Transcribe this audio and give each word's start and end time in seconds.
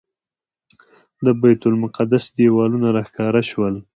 د 1.25 1.27
بیت 1.41 1.61
المقدس 1.69 2.23
دیوالونه 2.37 2.87
راښکاره 2.95 3.41
شول. 3.49 3.75